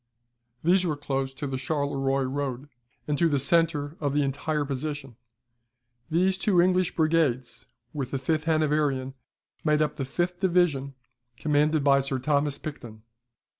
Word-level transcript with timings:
These 0.63 0.83
were 0.83 0.97
close 0.97 1.31
to 1.35 1.45
the 1.45 1.59
Charleroi 1.59 2.23
road, 2.25 2.69
and 3.07 3.19
to 3.19 3.29
the 3.29 3.37
centre 3.37 3.97
of 3.99 4.15
the 4.15 4.23
entire 4.23 4.65
position. 4.65 5.15
These 6.09 6.39
two 6.39 6.59
English 6.59 6.95
brigades, 6.95 7.67
with 7.93 8.09
the 8.09 8.17
fifth 8.17 8.45
Hanoverian, 8.45 9.13
made 9.63 9.79
up 9.83 9.97
the 9.97 10.05
fifth 10.05 10.39
division, 10.39 10.95
commanded 11.37 11.83
by 11.83 11.99
Sir 11.99 12.17
Thomas 12.17 12.57
Picton. 12.57 13.03